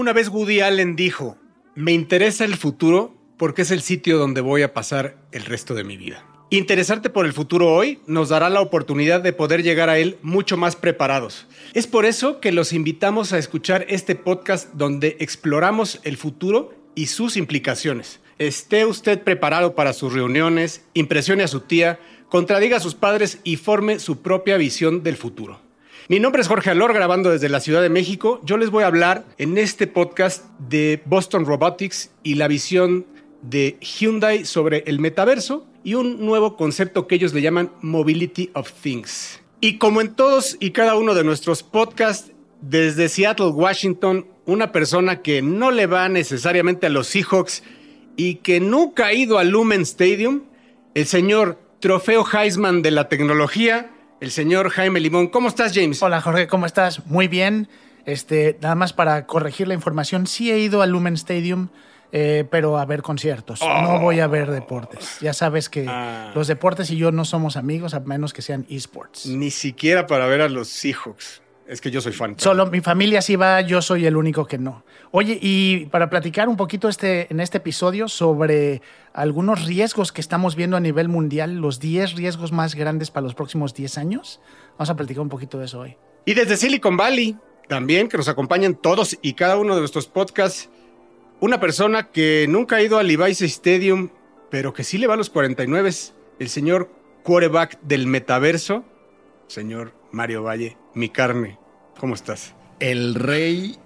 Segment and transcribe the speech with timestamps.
[0.00, 1.36] Una vez Woody Allen dijo,
[1.74, 5.84] me interesa el futuro porque es el sitio donde voy a pasar el resto de
[5.84, 6.24] mi vida.
[6.48, 10.56] Interesarte por el futuro hoy nos dará la oportunidad de poder llegar a él mucho
[10.56, 11.46] más preparados.
[11.74, 17.08] Es por eso que los invitamos a escuchar este podcast donde exploramos el futuro y
[17.08, 18.20] sus implicaciones.
[18.38, 23.56] Esté usted preparado para sus reuniones, impresione a su tía, contradiga a sus padres y
[23.56, 25.60] forme su propia visión del futuro.
[26.10, 28.40] Mi nombre es Jorge Alor, grabando desde la Ciudad de México.
[28.42, 33.06] Yo les voy a hablar en este podcast de Boston Robotics y la visión
[33.42, 38.72] de Hyundai sobre el metaverso y un nuevo concepto que ellos le llaman Mobility of
[38.72, 39.40] Things.
[39.60, 45.22] Y como en todos y cada uno de nuestros podcasts, desde Seattle, Washington, una persona
[45.22, 47.62] que no le va necesariamente a los Seahawks
[48.16, 50.42] y que nunca ha ido al Lumen Stadium,
[50.94, 55.28] el señor Trofeo Heisman de la tecnología, el señor Jaime Limón.
[55.28, 56.02] ¿Cómo estás, James?
[56.02, 57.06] Hola, Jorge, ¿cómo estás?
[57.06, 57.68] Muy bien.
[58.06, 61.68] Este, nada más para corregir la información, sí he ido al Lumen Stadium
[62.12, 63.60] eh, pero a ver conciertos.
[63.60, 65.18] No voy a ver deportes.
[65.20, 66.32] Ya sabes que ah.
[66.34, 69.26] los deportes y yo no somos amigos a menos que sean esports.
[69.26, 71.42] Ni siquiera para ver a los Seahawks.
[71.70, 72.34] Es que yo soy fan.
[72.36, 74.82] Solo mi familia sí va, yo soy el único que no.
[75.12, 80.56] Oye, y para platicar un poquito este, en este episodio sobre algunos riesgos que estamos
[80.56, 84.40] viendo a nivel mundial, los 10 riesgos más grandes para los próximos 10 años,
[84.72, 85.96] vamos a platicar un poquito de eso hoy.
[86.24, 87.36] Y desde Silicon Valley,
[87.68, 90.68] también, que nos acompañan todos y cada uno de nuestros podcasts
[91.38, 94.10] una persona que nunca ha ido al Levi's Stadium,
[94.50, 95.90] pero que sí le va a los 49,
[96.40, 96.90] el señor
[97.22, 98.84] quarterback del metaverso,
[99.46, 101.59] señor Mario Valle, mi carne.
[102.00, 102.54] ¿Cómo estás?
[102.78, 103.76] El rey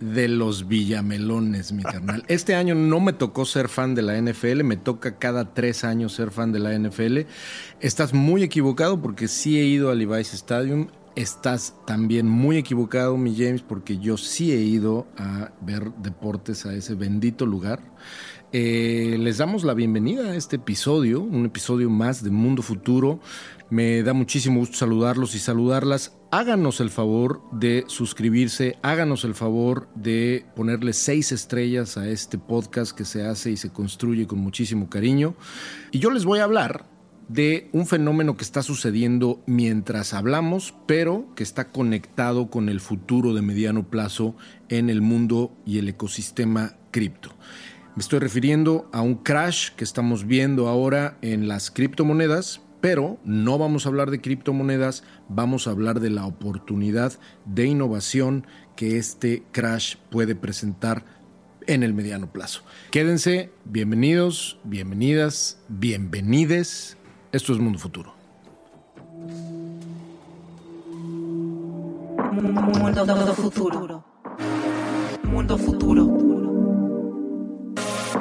[0.00, 2.24] de los villamelones, mi carnal.
[2.28, 6.14] Este año no me tocó ser fan de la NFL, me toca cada tres años
[6.14, 7.18] ser fan de la NFL.
[7.80, 10.88] Estás muy equivocado porque sí he ido al Levi's Stadium.
[11.14, 16.72] Estás también muy equivocado, mi James, porque yo sí he ido a ver deportes a
[16.72, 17.82] ese bendito lugar.
[18.50, 23.20] Eh, les damos la bienvenida a este episodio, un episodio más de Mundo Futuro.
[23.68, 26.17] Me da muchísimo gusto saludarlos y saludarlas.
[26.30, 32.92] Háganos el favor de suscribirse, háganos el favor de ponerle seis estrellas a este podcast
[32.92, 35.36] que se hace y se construye con muchísimo cariño.
[35.90, 36.84] Y yo les voy a hablar
[37.28, 43.32] de un fenómeno que está sucediendo mientras hablamos, pero que está conectado con el futuro
[43.32, 44.36] de mediano plazo
[44.68, 47.30] en el mundo y el ecosistema cripto.
[47.96, 53.58] Me estoy refiriendo a un crash que estamos viendo ahora en las criptomonedas, pero no
[53.58, 57.12] vamos a hablar de criptomonedas, vamos a hablar de la oportunidad
[57.44, 58.46] de innovación
[58.76, 61.04] que este crash puede presentar
[61.66, 62.62] en el mediano plazo.
[62.90, 66.98] Quédense, bienvenidos, bienvenidas, bienvenides
[67.30, 68.14] esto es Mundo Futuro.
[72.32, 74.04] Mundo Futuro.
[75.24, 76.08] Mundo Futuro.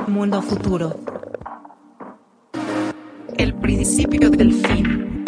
[0.08, 1.17] Mundo Futuro.
[3.38, 5.26] El principio del fin.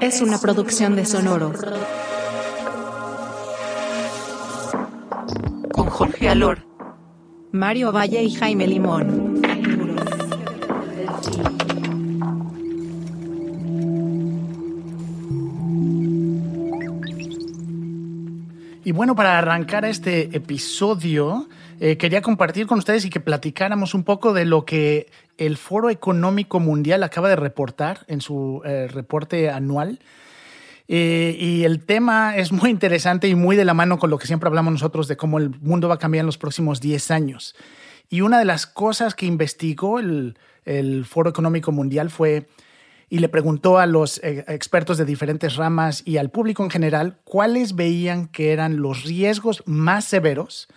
[0.00, 1.52] Es una producción de Sonoro.
[5.72, 6.66] Con Jorge Alor,
[7.52, 9.42] Mario Valle y Jaime Limón.
[18.84, 21.48] Y bueno, para arrancar este episodio,
[21.80, 25.06] eh, quería compartir con ustedes y que platicáramos un poco de lo que
[25.38, 30.00] el Foro Económico Mundial acaba de reportar en su eh, reporte anual.
[30.86, 34.26] Eh, y el tema es muy interesante y muy de la mano con lo que
[34.26, 37.54] siempre hablamos nosotros de cómo el mundo va a cambiar en los próximos 10 años.
[38.10, 40.36] Y una de las cosas que investigó el,
[41.06, 42.48] Foro Económico Mundial fue
[43.10, 47.18] y le preguntó a los eh, expertos de diferentes ramas y al público en general
[47.24, 50.68] cuáles veían que eran los riesgos más severos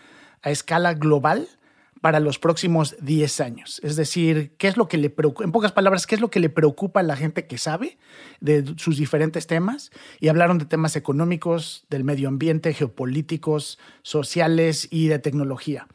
[0.42, 1.48] a escala global
[2.02, 3.82] para los próximos 10 años.
[3.84, 6.50] Es decir, qué es lo que le en pocas palabras, qué es lo que le
[6.50, 7.98] preocupa a la gente que sabe
[8.40, 9.92] de sus diferentes temas.
[10.20, 15.88] Y hablaron de temas económicos, del medio ambiente, geopolíticos, sociales y de tecnología.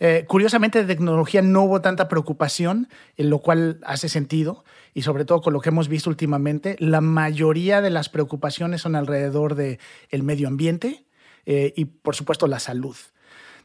[0.00, 4.64] Eh, curiosamente, de tecnología no hubo tanta preocupación, en lo cual hace sentido,
[4.94, 8.94] y sobre todo con lo que hemos visto últimamente, la mayoría de las preocupaciones son
[8.94, 9.78] alrededor del
[10.10, 11.04] el medio ambiente
[11.46, 12.96] eh, y, por supuesto, la salud.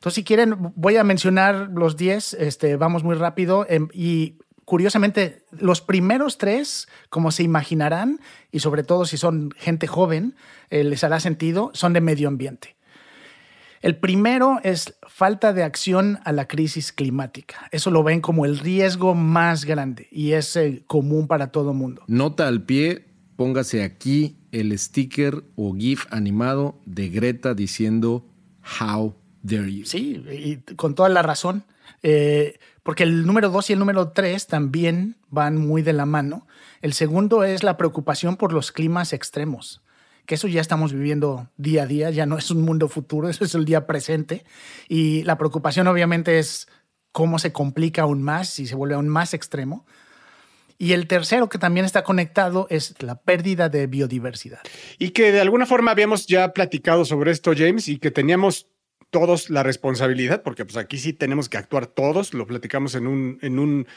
[0.04, 5.46] Entonces, si quieren, voy a mencionar los 10, este, vamos muy rápido, em, y curiosamente,
[5.50, 8.20] los primeros tres, como se imaginarán,
[8.52, 10.36] y sobre todo si son gente joven,
[10.70, 12.76] eh, les hará sentido, son de medio ambiente.
[13.80, 17.70] El primero es falta de acción a la crisis climática.
[17.72, 22.04] Eso lo ven como el riesgo más grande y es eh, común para todo mundo.
[22.08, 23.06] Nota al pie,
[23.38, 28.26] póngase aquí el sticker o GIF animado de Greta diciendo
[28.82, 29.86] How dare you?
[29.86, 31.66] Sí, y con toda la razón.
[32.02, 36.48] Eh, porque el número dos y el número tres también van muy de la mano.
[36.82, 39.82] El segundo es la preocupación por los climas extremos,
[40.26, 43.46] que eso ya estamos viviendo día a día, ya no es un mundo futuro, eso
[43.46, 44.44] es el día presente.
[44.90, 46.68] Y la preocupación obviamente es
[47.12, 49.86] cómo se complica aún más y se vuelve aún más extremo.
[50.78, 54.60] Y el tercero que también está conectado es la pérdida de biodiversidad.
[54.98, 58.68] Y que de alguna forma habíamos ya platicado sobre esto, James, y que teníamos
[59.14, 63.38] todos la responsabilidad, porque pues aquí sí tenemos que actuar todos, lo platicamos en un,
[63.44, 63.88] en un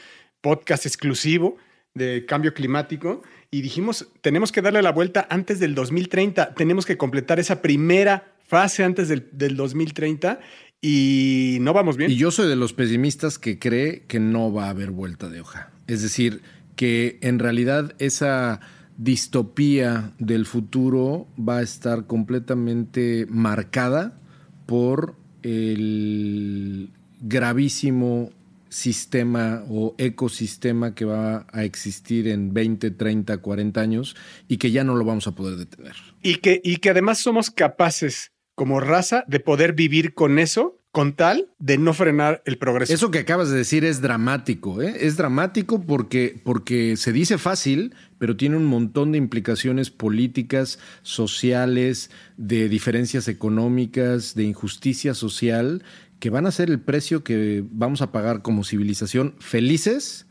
[0.41, 1.57] podcast exclusivo
[1.95, 6.97] de cambio climático y dijimos, tenemos que darle la vuelta antes del 2030, tenemos que
[6.97, 10.39] completar esa primera fase antes del, del 2030
[10.81, 12.11] y no vamos bien.
[12.11, 15.41] Y yo soy de los pesimistas que cree que no va a haber vuelta de
[15.41, 15.71] hoja.
[15.87, 16.43] Es decir,
[16.75, 18.59] que en realidad esa
[18.97, 24.21] distopía del futuro va a estar completamente marcada
[24.67, 28.31] por el gravísimo
[28.69, 34.15] sistema o ecosistema que va a existir en 20, 30, 40 años
[34.47, 35.95] y que ya no lo vamos a poder detener.
[36.21, 41.13] Y que, y que además somos capaces como raza de poder vivir con eso con
[41.13, 42.91] tal de no frenar el progreso.
[42.91, 44.95] Eso que acabas de decir es dramático, ¿eh?
[45.01, 52.09] es dramático porque, porque se dice fácil, pero tiene un montón de implicaciones políticas, sociales,
[52.37, 55.83] de diferencias económicas, de injusticia social,
[56.17, 60.25] que van a ser el precio que vamos a pagar como civilización felices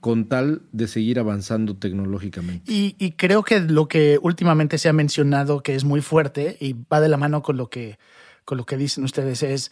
[0.00, 2.72] con tal de seguir avanzando tecnológicamente.
[2.72, 6.74] Y, y, creo que lo que últimamente se ha mencionado, que es muy fuerte y
[6.90, 7.98] va de la mano con lo que
[8.50, 9.70] con lo que dicen ustedes es,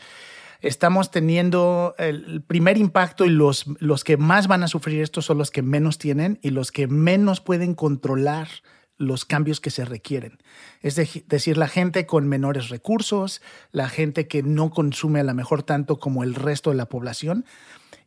[0.61, 5.37] estamos teniendo el primer impacto y los, los que más van a sufrir esto son
[5.37, 8.47] los que menos tienen y los que menos pueden controlar
[8.97, 10.39] los cambios que se requieren.
[10.81, 13.43] Es decir, la gente con menores recursos,
[13.73, 17.47] la gente que no consume a lo mejor tanto como el resto de la población,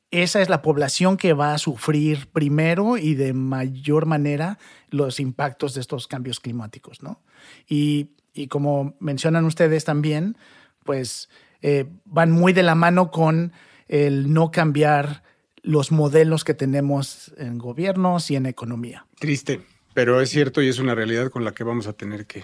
[0.10, 4.58] esa es la población que va a sufrir primero y de mayor manera
[4.90, 7.04] los impactos de estos cambios climáticos.
[7.04, 7.20] ¿no?
[7.68, 10.38] Y, y como mencionan ustedes también,
[10.84, 11.30] pues
[11.62, 13.54] eh, van muy de la mano con
[13.88, 15.24] el no cambiar
[15.64, 19.06] los modelos que tenemos en gobiernos y en economía.
[19.20, 19.62] Triste,
[19.94, 22.44] pero es cierto y es una realidad con la que vamos a tener que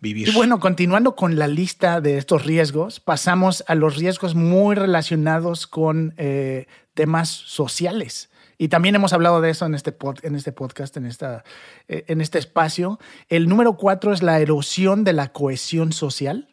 [0.00, 0.28] vivir.
[0.28, 5.66] Y bueno, continuando con la lista de estos riesgos, pasamos a los riesgos muy relacionados
[5.66, 8.28] con eh, temas sociales.
[8.58, 11.42] Y también hemos hablado de eso en este, en este podcast, en, esta,
[11.88, 13.00] eh, en este espacio.
[13.28, 16.51] El número cuatro es la erosión de la cohesión social.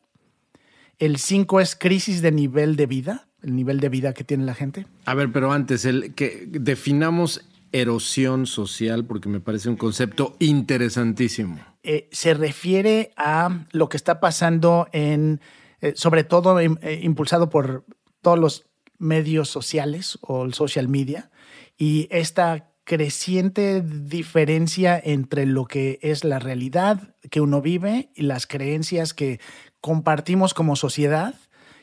[0.99, 4.53] El 5 es crisis de nivel de vida, el nivel de vida que tiene la
[4.53, 4.85] gente.
[5.05, 11.59] A ver, pero antes, el que definamos erosión social porque me parece un concepto interesantísimo.
[11.83, 15.39] Eh, se refiere a lo que está pasando en,
[15.81, 16.69] eh, sobre todo eh,
[17.01, 17.85] impulsado por
[18.21, 18.65] todos los
[18.97, 21.31] medios sociales o el social media
[21.77, 28.47] y esta creciente diferencia entre lo que es la realidad que uno vive y las
[28.47, 29.39] creencias que
[29.81, 31.35] compartimos como sociedad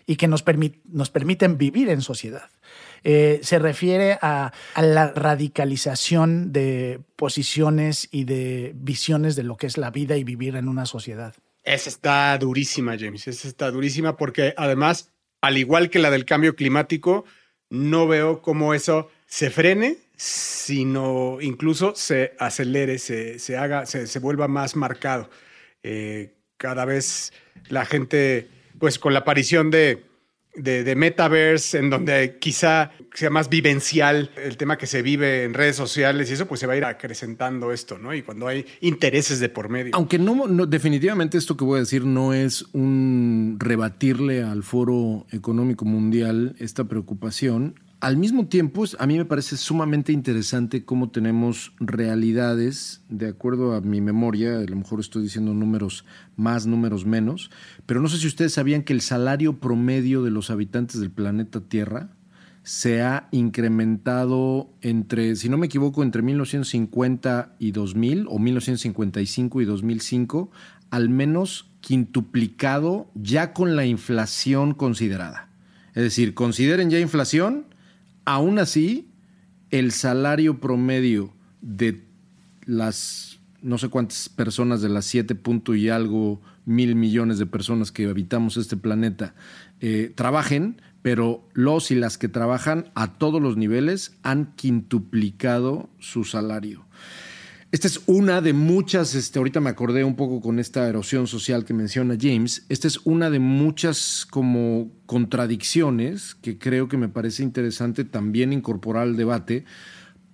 [0.06, 0.44] y que nos,
[0.84, 2.50] nos permiten vivir en sociedad.
[3.02, 9.76] Eh, se refiere a, la radicalización de posiciones y de visiones de lo que es
[9.78, 11.35] la vida y vivir en una sociedad.
[11.64, 13.26] Esa está durísima, James.
[13.26, 17.25] Esa está durísima porque además, al igual que la del cambio climático,
[17.68, 24.18] no veo cómo eso se frene, sino incluso se acelere, se, se haga, se, se,
[24.20, 25.28] vuelva más marcado.
[25.82, 27.32] Eh, cada vez
[27.68, 28.48] la gente,
[28.78, 30.04] pues con la aparición de,
[30.56, 35.76] de, Metaverse, en donde quizá sea más vivencial el tema que se vive en redes
[35.76, 38.14] sociales y eso, pues se va a ir acrecentando esto, ¿no?
[38.14, 39.92] Y cuando hay intereses de por medio.
[39.94, 45.26] Aunque no, no definitivamente esto que voy a decir no es un rebatirle al Foro
[45.30, 51.72] Económico Mundial esta preocupación, al mismo tiempo, a mí me parece sumamente interesante cómo tenemos
[51.80, 56.04] realidades, de acuerdo a mi memoria, a lo mejor estoy diciendo números
[56.36, 57.50] más, números menos,
[57.84, 61.62] pero no sé si ustedes sabían que el salario promedio de los habitantes del planeta
[61.62, 62.10] Tierra
[62.62, 69.64] se ha incrementado entre, si no me equivoco, entre 1950 y 2000 o 1955 y
[69.64, 70.50] 2005,
[70.90, 75.48] al menos quintuplicado ya con la inflación considerada.
[75.96, 77.66] Es decir, consideren ya inflación
[78.26, 79.09] Aún así,
[79.71, 82.04] el salario promedio de
[82.66, 87.90] las no sé cuántas personas de las siete punto y algo mil millones de personas
[87.90, 89.35] que habitamos este planeta
[89.80, 96.25] eh, trabajen, pero los y las que trabajan a todos los niveles han quintuplicado su
[96.25, 96.85] salario.
[97.73, 101.64] Esta es una de muchas, este, ahorita me acordé un poco con esta erosión social
[101.64, 107.42] que menciona James, esta es una de muchas como contradicciones que creo que me parece
[107.42, 109.64] interesante también incorporar al debate,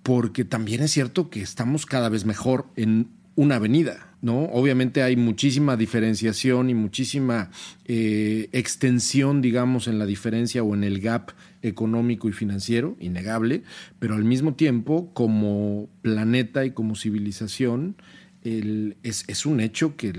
[0.03, 4.13] porque también es cierto que estamos cada vez mejor en una avenida.
[4.21, 4.45] ¿no?
[4.45, 7.51] Obviamente hay muchísima diferenciación y muchísima
[7.87, 13.63] eh, extensión, digamos, en la diferencia o en el gap económico y financiero, innegable,
[13.99, 17.97] pero al mismo tiempo, como planeta y como civilización,
[18.45, 20.13] es, un hecho que,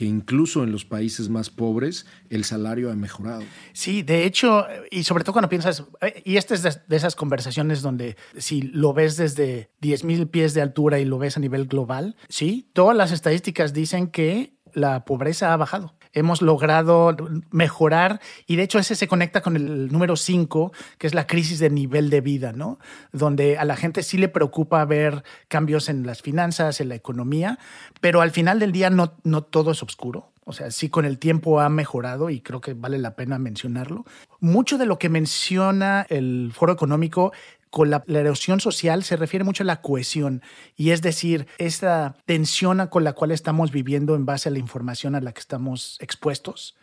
[0.00, 3.42] incluso en los países más pobres el salario ha mejorado.
[3.72, 5.84] Sí, de hecho, y sobre todo cuando piensas,
[6.24, 10.98] y esta es de, esas conversaciones donde si lo ves desde 10.000 pies de altura
[10.98, 15.56] y lo ves a nivel global, sí, todas las estadísticas dicen que la pobreza ha
[15.56, 17.16] bajado hemos logrado
[17.50, 21.58] mejorar y de hecho ese se conecta con el número 5, que es la crisis
[21.58, 22.78] de nivel de vida, ¿no?
[23.12, 27.58] Donde a la gente sí le preocupa ver cambios en las finanzas, en la economía,
[28.00, 30.30] pero al final del día no, no todo es oscuro.
[30.48, 34.04] O sea, sí con el tiempo ha mejorado y creo que vale la pena mencionarlo.
[34.38, 37.32] Mucho de lo que menciona el Foro Económico
[37.70, 40.42] con la, erosión social se refiere mucho a la cohesión
[40.76, 45.14] y es decir, esta tensión con la cual estamos viviendo en base a la información
[45.14, 46.76] a la que estamos expuestos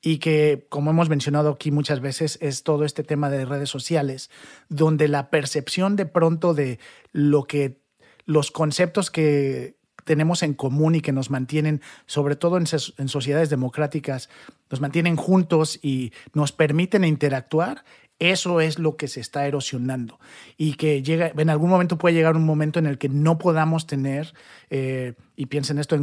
[0.00, 4.30] y que, como hemos mencionado aquí muchas veces, es todo este tema de redes sociales,
[4.68, 6.80] donde la percepción de pronto de
[7.12, 7.80] lo que
[8.24, 12.64] los conceptos que tenemos en común y que nos mantienen, sobre todo en,
[12.98, 14.28] en, sociedades democráticas,
[14.70, 17.84] nos mantienen juntos y nos permiten interactuar,
[18.30, 20.20] eso es lo que se está erosionando
[20.56, 23.88] y que llega, en algún momento puede llegar un momento en el que no podamos
[23.88, 24.32] tener,
[24.70, 25.98] eh, y piensen esto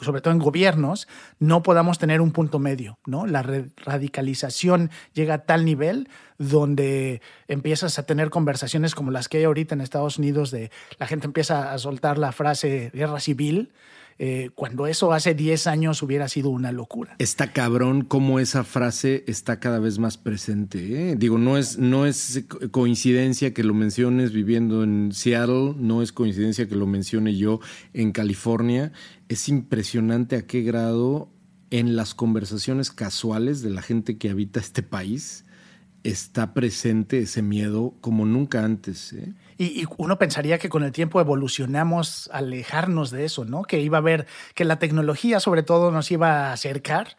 [0.00, 1.08] sobre todo en gobiernos,
[1.40, 3.26] no podamos tener un punto medio, ¿no?
[3.26, 9.44] La radicalización llega a tal nivel donde empiezas a tener conversaciones como las que hay
[9.44, 13.72] ahorita en Estados Unidos de la gente empieza a soltar la frase guerra civil
[14.18, 17.16] eh, cuando eso hace 10 años hubiera sido una locura.
[17.18, 21.10] Está cabrón cómo esa frase está cada vez más presente.
[21.10, 21.16] ¿eh?
[21.16, 26.68] Digo, no es, no es coincidencia que lo menciones viviendo en Seattle, no es coincidencia
[26.68, 27.60] que lo mencione yo
[27.92, 28.92] en California.
[29.28, 31.30] Es impresionante a qué grado
[31.70, 35.43] en las conversaciones casuales de la gente que habita este país
[36.04, 39.12] está presente ese miedo como nunca antes.
[39.14, 39.32] ¿eh?
[39.58, 43.62] Y, uno pensaría que con el tiempo evolucionamos alejarnos de eso, ¿no?
[43.62, 47.16] Que iba a haber, que la tecnología sobre todo nos iba a acercar.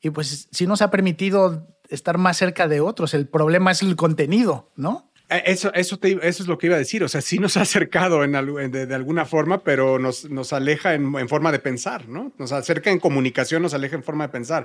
[0.00, 3.12] Y pues sí nos ha permitido estar más cerca de otros.
[3.12, 5.07] El problema es el contenido, ¿no?
[5.30, 7.04] Eh, eso, eso, eso es lo que iba a decir.
[7.04, 8.32] O sea, sí nos ha acercado en,
[8.70, 12.32] de, alguna forma, pero nos, nos aleja en, forma de pensar, ¿no?
[12.38, 14.64] Nos acerca en comunicación, nos aleja en forma de pensar.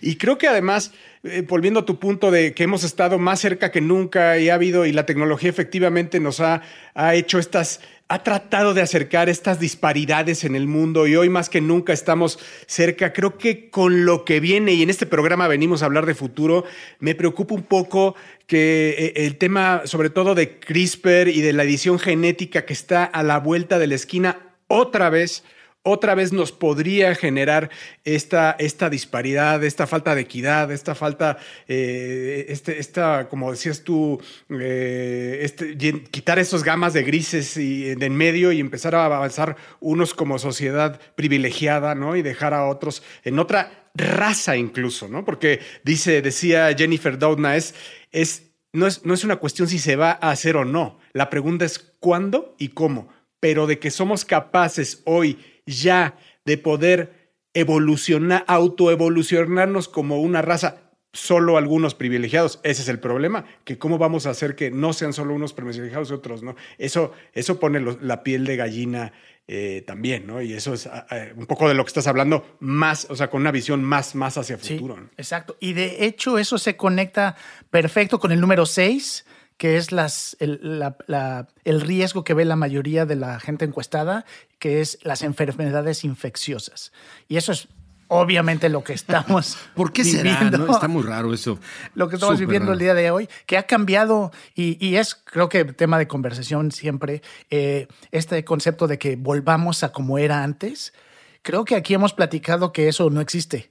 [0.00, 0.92] Y creo que además,
[1.24, 4.54] eh, volviendo a tu punto de que hemos estado más cerca que nunca y ha
[4.54, 6.62] habido, y la tecnología efectivamente nos ha,
[6.94, 11.48] ha hecho estas ha tratado de acercar estas disparidades en el mundo y hoy más
[11.48, 13.12] que nunca estamos cerca.
[13.12, 16.64] Creo que con lo que viene, y en este programa venimos a hablar de futuro,
[16.98, 18.14] me preocupa un poco
[18.46, 23.04] que eh, el tema sobre todo de CRISPR y de la edición genética que está
[23.04, 25.42] a la vuelta de la esquina otra vez
[25.84, 27.70] otra vez nos podría generar
[28.04, 31.36] esta, esta disparidad, esta falta de equidad, esta falta,
[31.68, 35.76] eh, este, esta, como decías tú, eh, este,
[36.10, 40.38] quitar esos gamas de grises y, de en medio y empezar a avanzar unos como
[40.38, 42.16] sociedad privilegiada, ¿no?
[42.16, 45.26] Y dejar a otros en otra raza incluso, ¿no?
[45.26, 47.74] Porque dice, decía Jennifer Doudna, es,
[48.10, 50.98] es, no, es, no es una cuestión si se va a hacer o no.
[51.12, 53.08] La pregunta es cuándo y cómo.
[53.38, 61.56] Pero de que somos capaces hoy ya de poder evolucionar, autoevolucionarnos como una raza, solo
[61.56, 62.60] algunos privilegiados.
[62.64, 66.10] Ese es el problema, que cómo vamos a hacer que no sean solo unos privilegiados
[66.10, 66.56] y otros no.
[66.76, 69.12] Eso, eso pone la piel de gallina
[69.46, 70.42] eh, también, ¿no?
[70.42, 73.30] Y eso es ah, ah, un poco de lo que estás hablando, más, o sea,
[73.30, 75.10] con una visión más, más hacia futuro.
[75.16, 75.56] Exacto.
[75.60, 77.36] Y de hecho, eso se conecta
[77.70, 79.24] perfecto con el número 6
[79.56, 80.82] que es las, el,
[81.64, 84.24] el, riesgo que ve la mayoría de la gente encuestada,
[84.58, 86.92] que es las enfermedades infecciosas.
[87.28, 87.68] Y eso es
[88.08, 90.58] obviamente lo que estamos ¿Por qué viviendo.
[90.58, 91.58] Será, Está muy raro eso.
[91.94, 95.64] Lo que estamos viviendo el día de hoy, que ha cambiado y, es, creo que
[95.64, 100.92] tema de conversación siempre, eh, este concepto de que volvamos a como era antes.
[101.42, 103.70] Creo que aquí hemos platicado que eso no existe.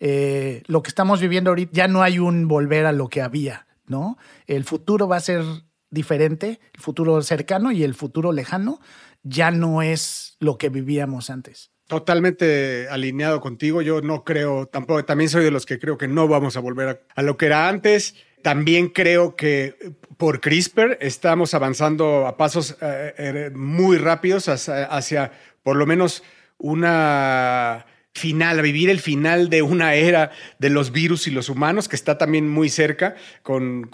[0.00, 3.66] Eh, lo que estamos viviendo ahorita, ya no hay un volver a lo que había.
[3.86, 4.16] ¿No?
[4.46, 5.44] El futuro va a ser
[5.90, 8.80] diferente, el futuro cercano y el futuro lejano
[9.22, 11.70] ya no es lo que vivíamos antes.
[11.86, 13.82] Totalmente alineado contigo.
[13.82, 17.04] Yo no creo, tampoco, también soy de los que creo que no vamos a volver
[17.14, 18.14] a, lo que era antes.
[18.42, 25.32] también creo que por CRISPR estamos avanzando a pasos eh, eh, muy rápidos hacia, hacia
[25.62, 26.22] por lo menos
[26.58, 31.88] una final, a vivir el final de una era de los virus y los humanos,
[31.88, 33.90] que está también muy cerca con,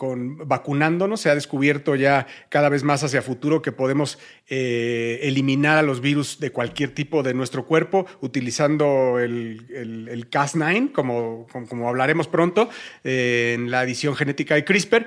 [0.47, 1.23] vacunándonos.
[1.23, 6.03] Se ha descubierto ya cada vez más hacia futuro que podemos eh, eliminar a los
[6.03, 12.69] virus de cualquier tipo de nuestro cuerpo utilizando el, el, Cas9, como, como, hablaremos pronto,
[13.05, 15.07] eh, en la edición genética de CRISPR.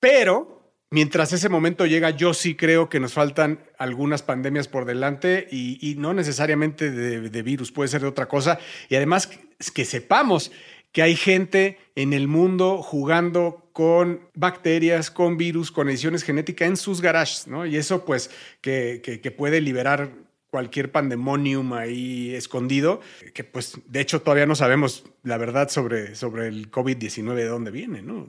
[0.00, 0.59] Pero
[0.90, 5.94] mientras ese momento llega, yo sí creo que nos faltan algunas pandemias por delante y,
[5.98, 8.58] no necesariamente de, virus, puede ser de otra cosa.
[8.88, 9.30] Y además
[9.74, 10.52] que sepamos
[10.92, 16.76] que hay gente en el mundo jugando con bacterias, con virus, con ediciones genéticas en
[16.76, 17.64] sus garages, ¿no?
[17.64, 18.30] Y eso pues
[18.60, 20.10] que, que puede liberar
[20.50, 23.00] cualquier pandemonium ahí escondido,
[23.34, 27.70] que pues de hecho todavía no sabemos la verdad sobre, sobre el COVID-19 de dónde
[27.70, 28.26] viene, ¿no?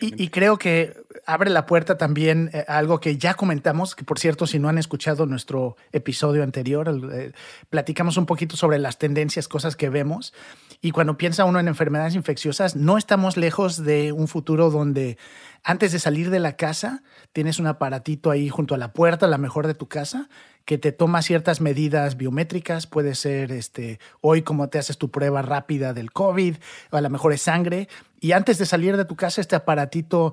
[0.00, 0.94] Y, creo que
[1.26, 4.78] abre la puerta también eh, algo que ya comentamos, que por cierto, si no han
[4.78, 7.32] escuchado nuestro episodio anterior, eh,
[7.70, 10.32] platicamos un poquito sobre las tendencias, cosas que vemos.
[10.80, 15.18] Y cuando piensa uno en enfermedades infecciosas, no estamos lejos de un futuro donde
[15.64, 17.02] antes de salir de la casa
[17.32, 20.28] tienes un aparatito ahí junto a la puerta, la mejor de tu casa,
[20.64, 25.42] que te toma ciertas medidas biométricas, puede ser este, hoy como te haces tu prueba
[25.42, 26.56] rápida del COVID,
[26.90, 27.88] o a lo mejor es sangre,
[28.20, 30.32] y antes de salir de tu casa este aparatito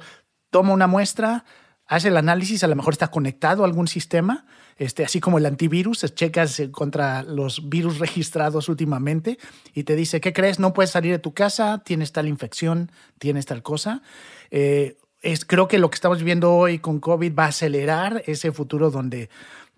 [0.50, 1.45] toma una muestra,
[1.85, 4.45] hace el análisis, a lo mejor está conectado a algún sistema,
[4.77, 9.38] este, así como el antivirus, checas contra los virus registrados últimamente
[9.73, 10.57] y te dice, ¿qué crees?
[10.57, 14.01] No puedes salir de tu casa, tienes tal infección, tienes tal cosa.
[14.50, 18.51] Eh, es, creo que lo que estamos viendo hoy con COVID va a acelerar ese
[18.51, 19.29] futuro donde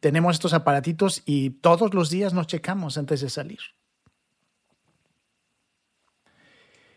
[0.04, 3.62] tenemos estos aparatitos y todos los días nos checamos antes de salir.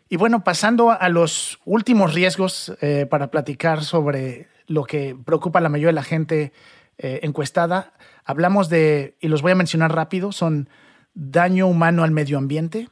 [0.09, 5.61] Y bueno, pasando a los últimos riesgos eh, para platicar sobre lo que preocupa a
[5.61, 6.51] la mayoría de la gente
[6.97, 7.93] eh, encuestada,
[8.25, 10.67] hablamos de, y los voy a mencionar rápido, son
[11.13, 12.89] daño humano al medio ambiente,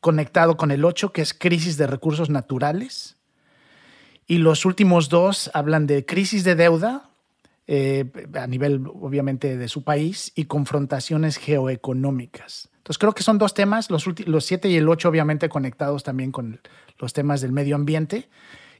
[0.00, 3.18] conectado con el 8, que es crisis de recursos naturales.
[4.26, 7.11] Y los últimos dos hablan de crisis de deuda,
[7.66, 12.70] eh, a nivel obviamente de su país y confrontaciones geoeconómicas.
[12.78, 16.32] Entonces creo que son dos temas, los, los siete y el ocho obviamente conectados también
[16.32, 16.60] con
[16.98, 18.28] los temas del medio ambiente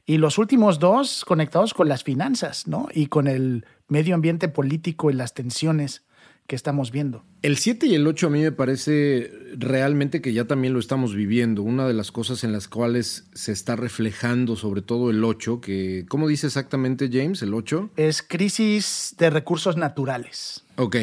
[0.05, 2.87] y los últimos dos conectados con las finanzas, ¿no?
[2.93, 6.05] Y con el medio ambiente político y las tensiones
[6.47, 7.23] que estamos viendo.
[7.41, 11.15] El 7 y el 8 a mí me parece realmente que ya también lo estamos
[11.15, 11.61] viviendo.
[11.61, 16.05] Una de las cosas en las cuales se está reflejando sobre todo el 8, que
[16.07, 17.91] ¿cómo dice exactamente James el 8?
[17.95, 20.63] Es crisis de recursos naturales.
[20.75, 20.97] Ok.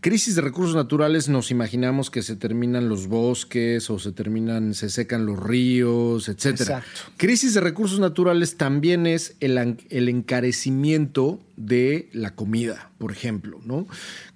[0.00, 4.88] Crisis de recursos naturales nos imaginamos que se terminan los bosques o se terminan, se
[4.88, 6.78] secan los ríos, etcétera.
[6.78, 7.12] Exacto.
[7.18, 13.86] Crisis de recursos naturales también es el, el, encarecimiento de la comida, por ejemplo, ¿no?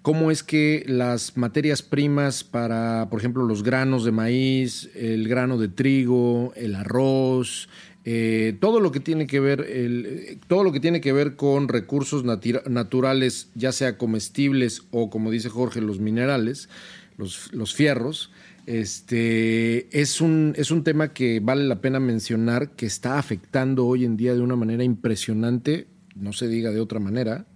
[0.02, 5.56] Cómo es que las materias primas para, por ejemplo, los granos de maíz, el grano
[5.56, 7.70] de trigo, el arroz,
[8.04, 11.68] eh, todo lo que tiene que ver, el, todo lo que tiene que ver con
[11.68, 16.68] recursos naturales, ya sea comestibles o, como dice Jorge, los minerales,
[17.16, 18.30] los, los fierros,
[18.66, 24.04] este, es, un, es un tema que vale la pena mencionar que está afectando hoy
[24.04, 27.46] en día de una manera impresionante, no se diga de otra manera,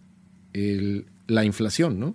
[1.27, 2.15] la inflación, ¿no?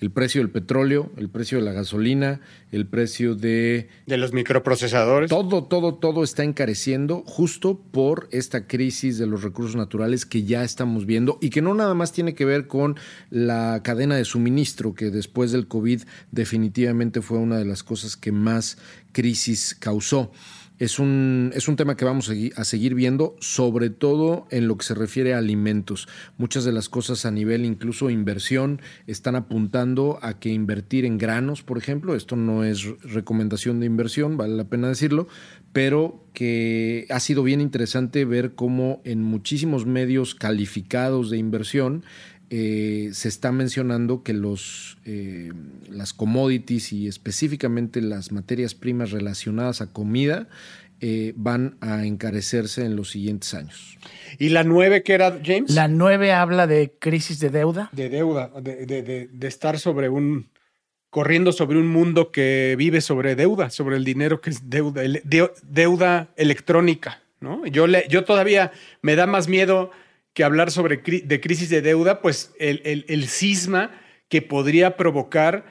[0.00, 3.88] El precio del petróleo, el precio de la gasolina, el precio de...
[4.06, 5.28] De los microprocesadores.
[5.28, 10.62] Todo, todo, todo está encareciendo justo por esta crisis de los recursos naturales que ya
[10.62, 12.96] estamos viendo y que no nada más tiene que ver con
[13.30, 18.32] la cadena de suministro, que después del COVID definitivamente fue una de las cosas que
[18.32, 18.78] más
[19.12, 20.30] crisis causó
[20.78, 24.84] es un, es un tema que vamos a seguir viendo, sobre todo en lo que
[24.84, 26.08] se refiere a alimentos.
[26.36, 31.62] Muchas de las cosas a nivel incluso inversión están apuntando a que invertir en granos,
[31.62, 35.28] por ejemplo, esto no es recomendación de inversión, vale la pena decirlo,
[35.72, 42.04] pero que ha sido bien interesante ver cómo en muchísimos medios calificados de inversión
[42.50, 45.52] eh, se está mencionando que los, eh,
[45.90, 50.48] las commodities y específicamente las materias primas relacionadas a comida
[51.00, 53.98] eh, van a encarecerse en los siguientes años.
[54.38, 55.74] ¿Y la nueve que era, James?
[55.74, 57.90] La nueve habla de crisis de deuda.
[57.92, 60.48] De deuda, de, de, de, estar sobre un,
[61.10, 65.02] corriendo sobre un mundo que vive sobre deuda, sobre el dinero que es deuda,
[65.62, 67.66] deuda electrónica, ¿no?
[67.66, 69.90] Yo, le, yo todavía me da más miedo
[70.38, 73.90] que hablar sobre de crisis de deuda, pues el, el, cisma
[74.28, 75.64] que podría provocar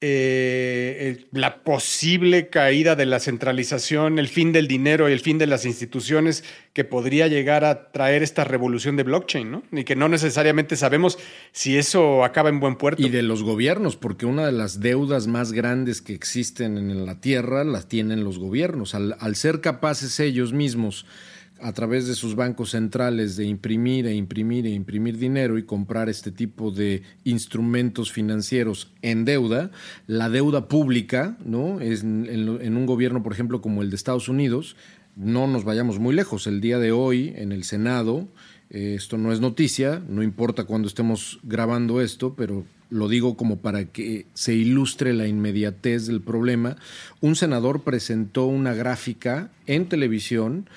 [0.00, 5.46] eh, la posible caída de la centralización, el fin del dinero y el fin de
[5.46, 9.62] las instituciones que podría llegar a traer esta revolución de blockchain, ¿no?
[9.72, 11.18] Y que no necesariamente sabemos
[11.52, 13.02] si eso acaba en buen puerto.
[13.02, 17.20] Y de los gobiernos, porque una de las deudas más grandes que existen en la
[17.20, 18.94] Tierra las tienen los gobiernos.
[18.94, 21.04] Al, al ser capaces ellos mismos
[21.60, 26.08] a través de sus bancos centrales de imprimir e imprimir e imprimir dinero y comprar
[26.08, 29.70] este tipo de instrumentos financieros en deuda,
[30.06, 31.80] la deuda pública, ¿no?
[31.80, 34.76] Es en, en un gobierno, por ejemplo, como el de Estados Unidos,
[35.16, 36.46] no nos vayamos muy lejos.
[36.46, 38.28] El día de hoy, en el Senado,
[38.70, 43.58] eh, esto no es noticia, no importa cuando estemos grabando esto, pero lo digo como
[43.58, 46.76] para que se ilustre la inmediatez del problema.
[47.20, 50.68] Un senador presentó una gráfica en televisión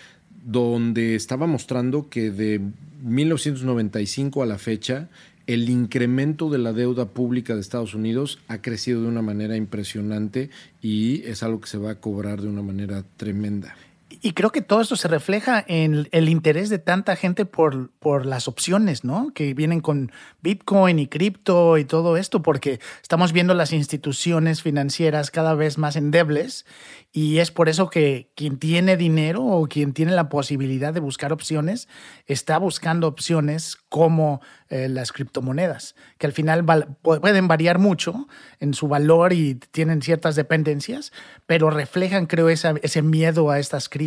[0.43, 2.61] donde estaba mostrando que de
[3.01, 5.09] 1995 a la fecha
[5.47, 10.49] el incremento de la deuda pública de Estados Unidos ha crecido de una manera impresionante
[10.81, 13.75] y es algo que se va a cobrar de una manera tremenda.
[14.21, 18.25] Y creo que todo esto se refleja en el interés de tanta gente por, por
[18.25, 19.31] las opciones, ¿no?
[19.33, 25.31] Que vienen con Bitcoin y cripto y todo esto, porque estamos viendo las instituciones financieras
[25.31, 26.65] cada vez más endebles
[27.11, 31.33] y es por eso que quien tiene dinero o quien tiene la posibilidad de buscar
[31.33, 31.87] opciones
[32.27, 36.65] está buscando opciones como eh, las criptomonedas, que al final
[37.01, 38.27] pueden variar mucho
[38.59, 41.11] en su valor y tienen ciertas dependencias,
[41.45, 44.06] pero reflejan, creo, ese miedo a estas crisis.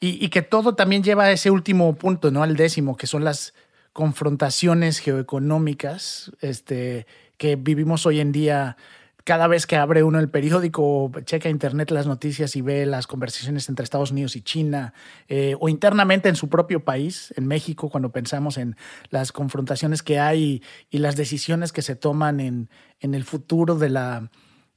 [0.00, 2.44] Y, que todo también lleva a ese último punto, ¿no?
[2.44, 3.52] Al décimo, que son las
[3.92, 8.76] confrontaciones geoeconómicas este, que vivimos hoy en día
[9.24, 13.68] cada vez que abre uno el periódico, checa internet las noticias y ve las conversaciones
[13.68, 14.94] entre Estados Unidos y China,
[15.28, 18.76] eh, o internamente en su propio país, en México, cuando pensamos en
[19.10, 22.68] las confrontaciones que hay y, las decisiones que se toman en
[23.00, 24.30] el futuro de la,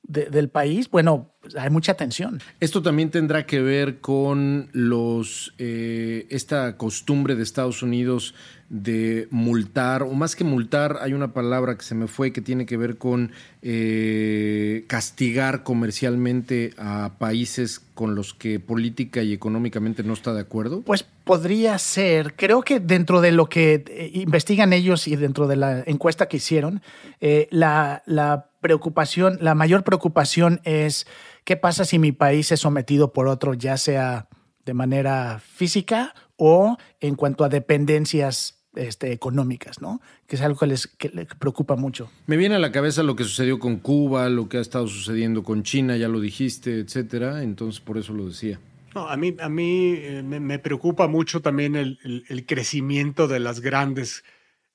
[0.04, 2.40] del país, bueno, pues, hay mucha tensión.
[2.60, 8.34] Esto también tendrá que ver con los eh, esta costumbre de Estados Unidos
[8.72, 12.66] de multar, o más que multar, hay una palabra que se me fue que tiene
[12.66, 20.14] que ver con eh, castigar comercialmente a países con los que política y económicamente no
[20.14, 20.84] está de acuerdo?
[20.84, 22.34] Pues podría ser.
[22.36, 26.38] Creo que dentro de lo que eh, investigan ellos y dentro de la encuesta que
[26.38, 26.82] hicieron,
[27.20, 31.08] eh, la, la preocupación, la mayor preocupación es
[31.44, 34.28] qué pasa si mi país es sometido por otro, ya sea
[34.66, 40.02] de manera física o en cuanto a dependencias este, económicas, ¿no?
[40.28, 40.88] Que es algo que les,
[41.40, 42.10] preocupa mucho.
[42.28, 45.44] Me viene a la cabeza lo que sucedió con Cuba, lo que ha estado sucediendo
[45.44, 47.44] con China, ya lo dijiste, etcétera.
[47.44, 48.60] Entonces, por eso lo decía.
[48.96, 54.24] No, a mí, a mí eh, me, preocupa mucho también el, crecimiento de las grandes,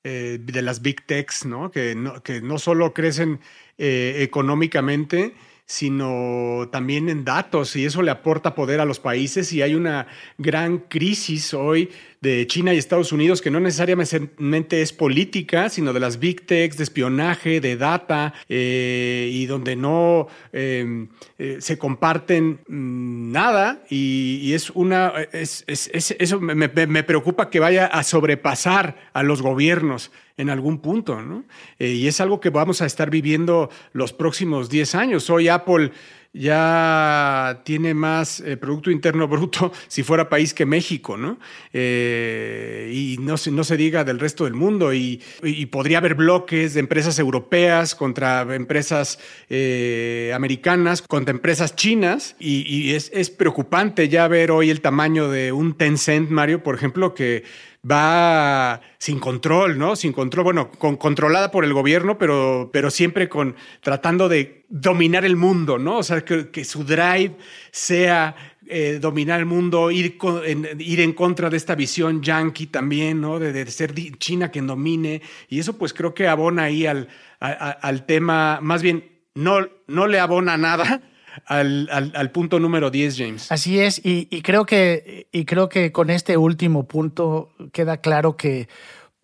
[0.09, 1.73] eh, de las big techs, ¿no?
[1.73, 3.41] Que no, que no solo crecen
[3.77, 9.63] eh, económicamente, sino también en datos y eso le aporta poder a los países y
[9.63, 10.07] hay una
[10.39, 16.01] gran crisis hoy de China y Estados Unidos que no necesariamente es política, sino de
[16.01, 22.61] las big techs, de espionaje, de data, eh, y donde no em, eh, se comparten
[22.69, 29.23] mm, nada y, es una, es, eso me, me, preocupa que vaya a sobrepasar a
[29.23, 31.45] los gobiernos en algún punto, ¿no?
[31.79, 35.31] Eh, y es algo que vamos a estar viviendo los próximos 10 años.
[35.31, 35.93] Hoy Apple
[36.39, 41.39] ya tiene más eh, Producto Interno Bruto si fuera país que México, ¿no?
[41.73, 44.93] Eh, y no se, no se diga del resto del mundo.
[44.93, 45.23] Y,
[45.71, 49.19] podría haber bloques de empresas europeas contra empresas
[49.49, 52.37] eh, americanas, contra empresas chinas.
[52.39, 57.15] Y, es, es preocupante ya ver hoy el tamaño de un Tencent, Mario, por ejemplo,
[57.15, 57.45] que
[57.89, 59.97] va sin control, ¿no?
[59.97, 65.25] Sin control, bueno, con, controlada por el gobierno, pero, pero siempre con tratando de dominar
[65.25, 65.99] el mundo, ¿no?
[65.99, 67.37] O sea, que, su drive
[67.71, 68.35] sea
[68.67, 73.39] eh, dominar el mundo, ir, en, ir en contra de esta visión yankee también, ¿no?
[73.39, 75.23] De, ser China quien domine.
[75.49, 80.19] Y eso pues creo que abona ahí al, al tema, más bien, no, no le
[80.19, 81.03] abona nada,
[81.45, 83.53] al, al, punto número 10, James.
[83.53, 88.37] Así es, y, y, creo que, y creo que con este último punto queda claro
[88.37, 88.69] que,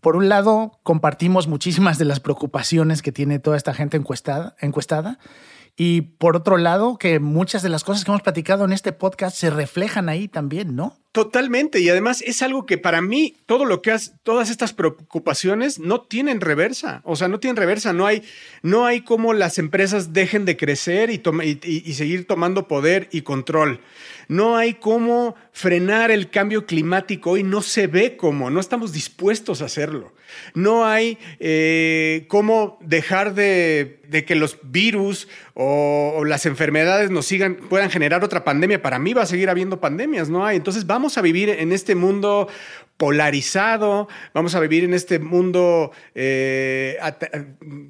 [0.00, 5.18] por un lado, compartimos muchísimas de las preocupaciones que tiene toda esta gente encuestada, encuestada
[5.76, 9.36] y por otro lado, que muchas de las cosas que hemos platicado en este podcast
[9.36, 10.98] se reflejan ahí también, ¿no?
[11.12, 11.80] Totalmente.
[11.80, 16.02] Y además es algo que para mí, todo lo que has, todas estas preocupaciones no
[16.02, 17.00] tienen reversa.
[17.04, 17.92] O sea, no tienen reversa.
[17.92, 18.22] No hay,
[18.62, 21.22] no hay como las empresas dejen de crecer y,
[21.64, 23.80] y, seguir tomando poder y control.
[24.32, 28.48] No hay cómo frenar el cambio climático y no se ve cómo.
[28.48, 30.14] No estamos dispuestos a hacerlo.
[30.54, 37.90] No hay eh, cómo dejar de, que los virus o, las enfermedades nos sigan, puedan
[37.90, 38.80] generar otra pandemia.
[38.80, 40.56] Para mí va a seguir habiendo pandemias, ¿no hay?
[40.56, 42.48] Entonces vamos a vivir en este mundo
[42.96, 46.98] polarizado, vamos a vivir en este mundo eh,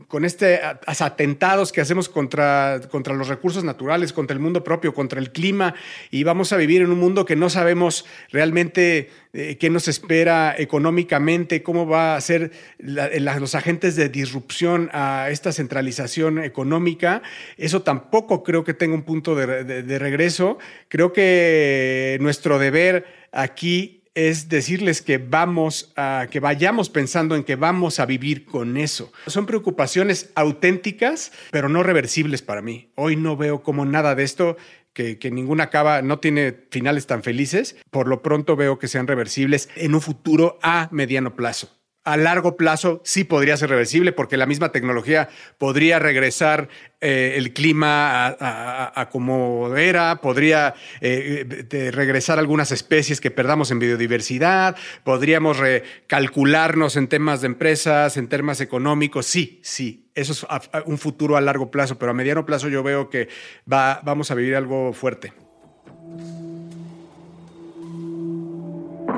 [0.08, 5.20] con este atentados que hacemos contra, contra los recursos naturales, contra el mundo propio, contra
[5.20, 5.74] el clima,
[6.10, 10.54] y vamos a vivir en un mundo que no sabemos realmente eh, qué nos espera
[10.56, 17.22] económicamente, cómo va a ser los agentes de disrupción a esta centralización económica.
[17.58, 20.58] Eso tampoco creo que tenga un punto de regreso.
[20.88, 27.56] Creo que nuestro deber aquí es decirles que vamos a, que vayamos pensando en que
[27.56, 29.12] vamos a vivir con eso.
[29.26, 32.90] Son preocupaciones auténticas, pero no reversibles para mí.
[32.94, 34.56] Hoy no veo como nada de esto
[34.92, 37.76] que, que, ninguna acaba, no tiene finales tan felices.
[37.90, 42.56] Por lo pronto veo que sean reversibles en un futuro a mediano plazo a largo
[42.56, 46.68] plazo sí podría ser reversible porque la misma tecnología podría regresar
[47.00, 54.76] eh, el clima a, como era, podría eh, regresar algunas especies que perdamos en biodiversidad,
[55.04, 60.46] podríamos recalcularnos en temas de empresas, en temas económicos, sí, sí, eso es
[60.86, 63.28] un futuro a largo plazo, pero a mediano plazo yo veo que
[63.70, 65.32] va, vamos a vivir algo fuerte.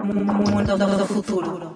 [0.05, 1.74] Mundo futuro.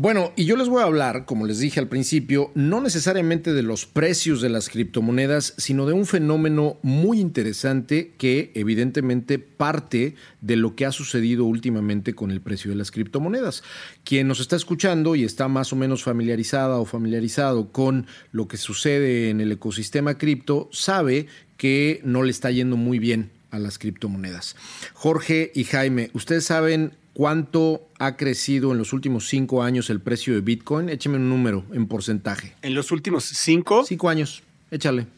[0.00, 3.64] Bueno, y yo les voy a hablar, como les dije al principio, no necesariamente de
[3.64, 10.54] los precios de las criptomonedas, sino de un fenómeno muy interesante que evidentemente parte de
[10.54, 13.64] lo que ha sucedido últimamente con el precio de las criptomonedas.
[14.04, 18.56] Quien nos está escuchando y está más o menos familiarizada o familiarizado con lo que
[18.56, 23.80] sucede en el ecosistema cripto, sabe que no le está yendo muy bien a las
[23.80, 24.54] criptomonedas.
[24.94, 30.34] Jorge y Jaime, ustedes saben ¿Cuánto ha crecido en los últimos cinco años el precio
[30.34, 30.88] de Bitcoin?
[30.88, 32.54] Écheme un número en porcentaje.
[32.62, 33.84] ¿En los últimos cinco?
[33.84, 34.44] Cinco años.
[34.70, 35.08] Échale.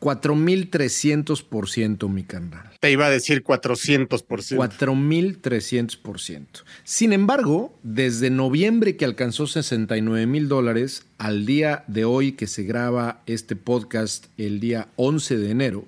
[0.00, 2.72] 4.300%, mi canal.
[2.80, 4.08] Te iba a decir 400%.
[4.08, 6.46] 4.300%.
[6.82, 12.64] Sin embargo, desde noviembre que alcanzó 69 mil dólares al día de hoy que se
[12.64, 15.84] graba este podcast, el día 11 de enero,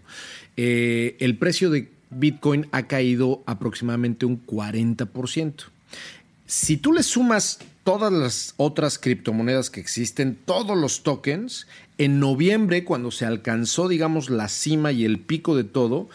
[0.57, 5.65] eh, el precio de Bitcoin ha caído aproximadamente un 40%.
[6.47, 11.67] Si tú le sumas todas las otras criptomonedas que existen, todos los tokens,
[11.99, 16.09] en noviembre, cuando se alcanzó, digamos, la cima y el pico de todo,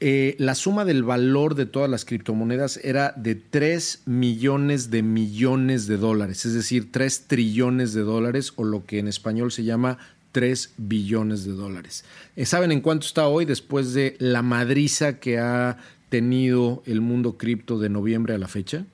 [0.00, 5.86] eh, la suma del valor de todas las criptomonedas era de 3 millones de millones
[5.86, 9.98] de dólares, es decir, 3 trillones de dólares, o lo que en español se llama
[10.36, 12.04] 3 billones de dólares.
[12.36, 15.78] Eh, ¿Saben en cuánto está hoy después de la madriza que ha
[16.10, 18.84] tenido el mundo cripto de noviembre a la fecha?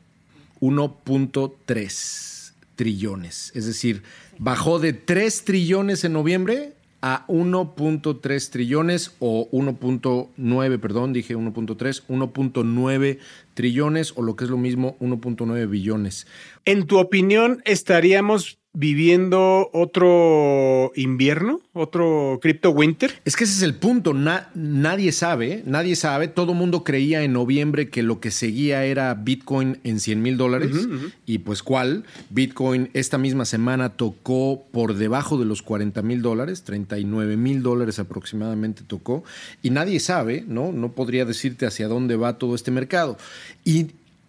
[0.60, 3.50] 1.3 trillones.
[3.56, 4.04] Es decir,
[4.38, 13.18] bajó de 3 trillones en noviembre a 1.3 trillones o 1.9, perdón, dije 1.3, 1.9
[13.54, 16.28] trillones o lo que es lo mismo 1.9 billones.
[16.64, 23.20] En tu opinión, estaríamos viviendo otro invierno, otro crypto winter?
[23.24, 24.14] Es que ese es el punto.
[24.54, 26.28] nadie sabe, nadie sabe.
[26.28, 30.88] Todo mundo creía en noviembre que lo que seguía era Bitcoin en 100 mil dólares.
[31.26, 32.04] Y pues, ¿cuál?
[32.30, 37.98] Bitcoin esta misma semana tocó por debajo de los 40 mil dólares, 39 mil dólares
[37.98, 39.24] aproximadamente tocó.
[39.62, 40.72] Y nadie sabe, ¿no?
[40.72, 43.18] No podría decirte hacia dónde va todo este mercado.
[43.64, 43.88] Y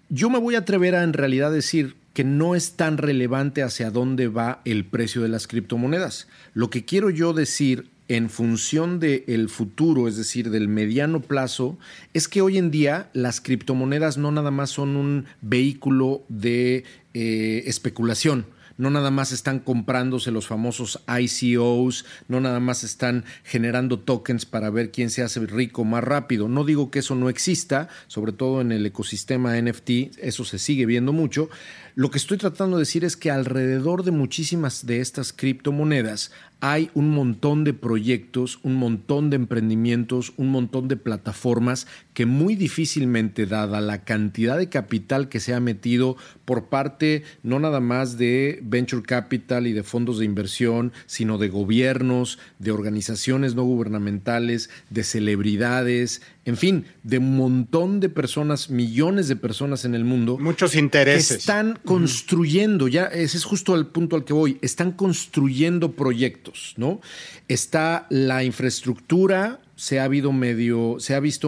[0.10, 3.90] yo me voy a atrever a en realidad decir que no es tan relevante hacia
[3.90, 6.28] dónde va el precio de las criptomonedas.
[6.54, 11.78] Lo que quiero yo decir en función del futuro, es decir, del mediano plazo,
[12.14, 17.64] es que hoy en día las criptomonedas no nada más son un vehículo de eh,
[17.66, 18.46] especulación
[18.78, 24.70] no nada más están comprándose los famosos ICOs, no nada más están generando tokens para
[24.70, 26.48] ver quién se hace rico más rápido.
[26.48, 30.86] No digo que eso no exista, sobre todo en el ecosistema NFT, eso se sigue
[30.86, 31.50] viendo mucho.
[31.96, 36.32] Lo que estoy tratando de decir es que alrededor de muchísimas de estas criptomonedas
[36.66, 42.56] hay un montón de proyectos, un montón de emprendimientos, un montón de plataformas que muy
[42.56, 48.18] difícilmente, dada la cantidad de capital que se ha metido por parte no nada más
[48.18, 54.70] de venture capital y de fondos de inversión, sino de gobiernos, de organizaciones no gubernamentales,
[54.90, 60.38] de celebridades, en fin, de un montón de personas, millones de personas en el mundo.
[60.38, 61.40] Muchos intereses.
[61.40, 67.02] Están construyendo, ya ese es justo el punto al que voy, están construyendo proyectos, ¿no?
[67.48, 70.32] Está la infraestructura, se ha, visto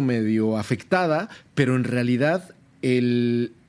[0.01, 2.51] medio afectada, pero en realidad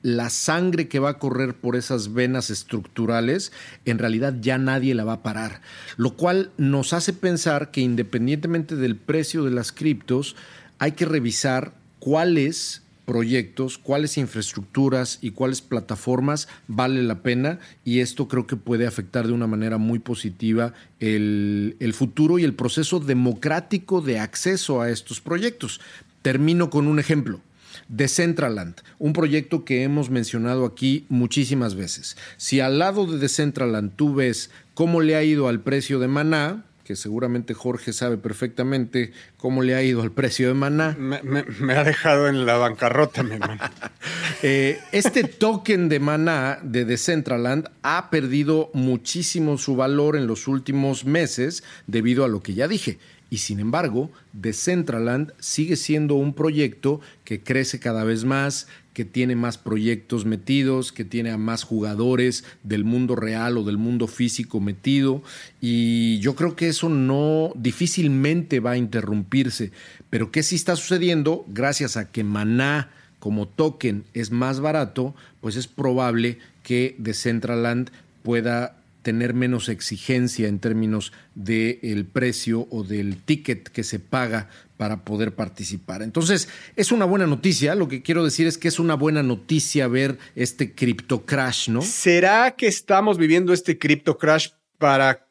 [0.03, 3.51] la sangre que va a correr por esas venas estructurales,
[3.85, 5.61] en realidad ya nadie la va a parar.
[5.95, 10.35] Lo cual nos hace pensar que independientemente del precio de las criptos,
[10.79, 18.27] hay que revisar cuáles proyectos, cuáles infraestructuras y cuáles plataformas vale la pena y esto
[18.27, 22.99] creo que puede afectar de una manera muy positiva el, el, futuro y el proceso
[22.99, 25.79] democrático de acceso a estos proyectos.
[26.21, 27.39] Termino con un ejemplo.
[27.87, 32.17] Decentraland, un proyecto que hemos mencionado aquí muchísimas veces.
[32.35, 36.65] Si al lado de Decentraland tú ves cómo le ha ido al precio de Maná,
[36.87, 40.95] que seguramente Jorge sabe perfectamente cómo le ha ido al precio de maná.
[40.97, 43.59] Me, me, me ha dejado en la bancarrota, mi hermano.
[44.41, 51.03] eh, este token de maná de Decentraland ha perdido muchísimo su valor en los últimos
[51.03, 52.99] meses debido a lo que ya dije.
[53.29, 59.35] Y sin embargo, Decentraland sigue siendo un proyecto que crece cada vez más, que tiene
[59.35, 64.59] más proyectos metidos, que tiene a más jugadores del mundo real o del mundo físico
[64.59, 65.21] metido.
[65.61, 69.71] Y yo creo que eso no difícilmente va a interrumpirse.
[70.09, 71.45] Pero ¿qué sí está sucediendo?
[71.47, 77.91] Gracias a que Maná como token es más barato, pues es probable que Decentraland
[78.23, 84.49] pueda tener menos exigencia en términos del el precio o del ticket que se paga
[84.75, 86.01] para poder participar.
[86.01, 87.73] Entonces, es una buena noticia.
[87.73, 91.81] Lo que quiero decir es que es una buena noticia ver este cripto crash, ¿no?
[91.83, 95.25] ¿Será que estamos viviendo este cripto crash para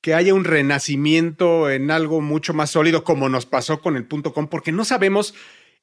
[0.00, 4.32] que haya un renacimiento en algo mucho más sólido como nos pasó con el punto
[4.32, 4.48] com?
[4.48, 5.34] Porque no sabemos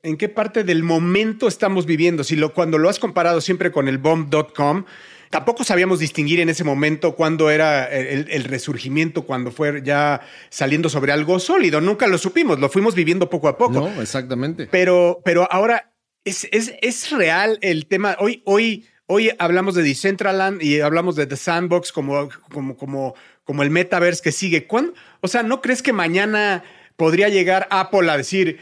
[0.01, 2.23] en qué parte del momento estamos viviendo.
[2.23, 4.85] Si lo, cuando lo has comparado siempre con el bomb.com,
[5.29, 10.89] Tampoco sabíamos distinguir en ese momento cuándo era el, el, resurgimiento, cuando fue ya saliendo
[10.89, 11.81] sobre algo sólido.
[11.81, 13.73] Nunca lo supimos, lo fuimos viviendo poco a poco.
[13.73, 14.67] No, exactamente.
[14.71, 15.91] Pero, pero ahora
[16.23, 18.15] es, es, es real el tema.
[18.19, 23.63] Hoy, hoy, hoy hablamos de Decentraland y hablamos de The Sandbox como, como, como, como
[23.63, 24.67] el metaverse que sigue.
[24.67, 24.93] ¿Cuándo?
[25.21, 26.63] O sea, ¿no crees que mañana
[26.97, 28.59] podría llegar Apple a decir,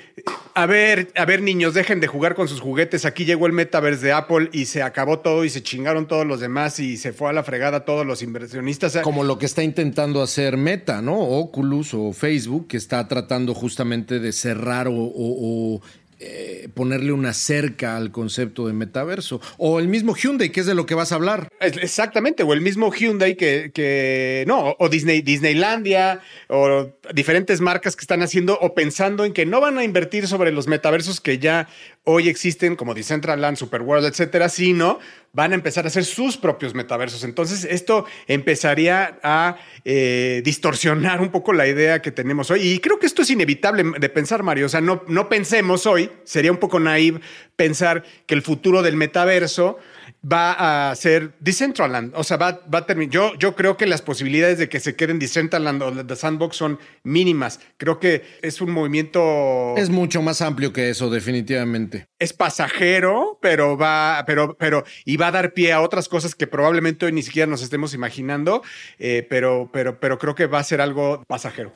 [0.54, 4.08] a ver, a ver niños, dejen de jugar con sus juguetes, aquí llegó el metaverse
[4.08, 7.30] de Apple y se acabó todo y se chingaron todos los demás y se fue
[7.30, 8.98] a la fregada todos los inversionistas.
[9.04, 11.18] Como lo que está intentando hacer Meta, ¿no?
[11.18, 15.82] Oculus o Facebook, que está tratando justamente de cerrar o, o, o
[16.20, 19.42] eh, ponerle una cerca al concepto de metaverso.
[19.58, 21.50] O el mismo Hyundai, que es de lo que vas a hablar.
[21.60, 28.02] Exactamente, o el mismo Hyundai que, que no, o Disney, Disneylandia, o diferentes marcas que
[28.02, 31.68] están haciendo o pensando en que no van a invertir sobre los metaversos que ya
[32.06, 35.00] hoy existen, como Decentraland, Superworld, etcétera, sino
[35.36, 37.26] van a empezar a hacer sus propios metaversos.
[37.26, 42.62] Entonces, esto empezaría a eh, distorsionar un poco la idea que tenemos hoy.
[42.62, 44.68] Y creo que esto es inevitable de pensar, Mario.
[44.68, 47.20] O sea, no, no pensemos hoy, sería un poco naive
[47.58, 49.78] pensar que el futuro del metaverso
[50.26, 52.14] va a ser Decentraland.
[52.16, 53.12] O sea, va, va a terminar.
[53.12, 56.80] Yo, yo creo que las posibilidades de que se queden Decentraland o The Sandbox son
[57.04, 57.60] mínimas.
[57.78, 59.76] Creo que es un movimiento.
[59.78, 62.08] Es mucho más amplio que eso, definitivamente.
[62.20, 66.48] Es pasajero, pero va, pero, pero, y va a dar pie a otras cosas que
[66.48, 68.64] probablemente hoy ni siquiera nos estemos imaginando.
[68.98, 71.74] Eh, pero, pero, pero creo que va a ser algo pasajero.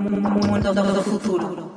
[0.00, 1.69] Mundo futuro.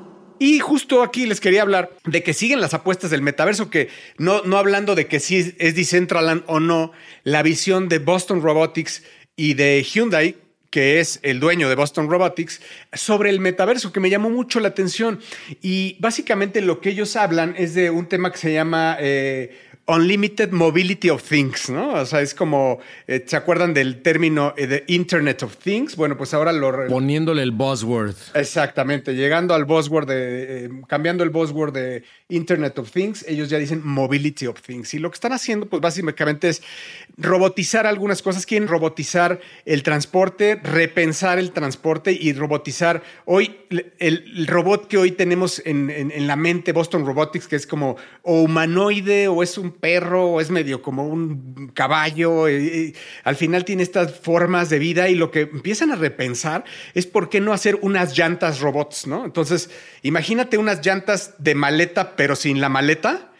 [0.44, 4.42] Y justo aquí les quería hablar de que siguen las apuestas del metaverso, que no,
[4.42, 6.92] no hablando de que si es, Decentraland o no,
[7.24, 9.04] la visión de Boston Robotics
[9.38, 10.36] y de Hyundai,
[10.70, 12.60] que es el dueño de Boston Robotics,
[12.92, 15.22] sobre el metaverso, que me llamó mucho la atención.
[15.62, 18.98] Y básicamente lo que ellos hablan es de un tema que se llama...
[19.00, 21.93] Eh, Unlimited Mobility of Things, ¿no?
[21.93, 25.98] O sea, es como, eh, ¿se acuerdan del término eh, de Internet of Things?
[25.98, 26.88] Bueno, pues ahora lo...
[26.88, 28.15] Poniéndole el buzzword.
[28.34, 32.04] Exactamente, llegando al buzzword de, eh, cambiando el buzzword de
[32.36, 34.93] Internet of Things, ellos ya dicen Mobility of Things.
[34.93, 36.62] Y lo que están haciendo, pues básicamente es
[37.17, 43.04] robotizar algunas cosas, quieren robotizar el transporte, repensar el transporte y robotizar.
[43.26, 43.56] Hoy,
[44.00, 49.28] el, robot que hoy tenemos en, en, la mente, Boston Robotics, que es como humanoide
[49.28, 52.46] o es un perro o es medio como un caballo.
[53.24, 57.30] al final tiene estas formas de vida y lo que empiezan a repensar es por
[57.30, 59.26] qué no hacer unas llantas robots, ¿no?
[59.26, 59.69] Entonces,
[60.02, 63.34] imagínate unas llantas de maleta, pero sin la maleta.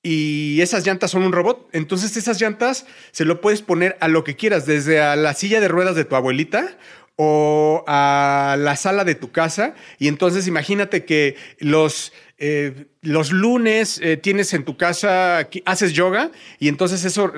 [0.00, 1.68] Y esas llantas son un robot.
[1.72, 5.60] Entonces esas llantas se lo puedes poner a lo que quieras, desde a la silla
[5.60, 6.78] de ruedas de tu abuelita
[7.16, 9.74] o a la sala de tu casa.
[9.98, 16.30] Y entonces imagínate que los, eh, los lunes eh, tienes en tu casa, haces yoga
[16.60, 17.32] y entonces eso